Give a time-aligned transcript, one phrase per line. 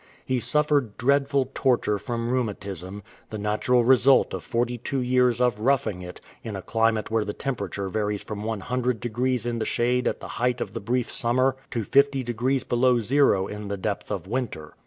[0.25, 6.01] He suffered dreadful torture from rheumatism, the natural result of forty two years of" roughing
[6.01, 10.19] it" in a climate where the temperature varies from 100 degrees in the shade at
[10.19, 14.25] the height of the brief summer to 50 degrees below zero in the depth of
[14.25, 14.73] winter.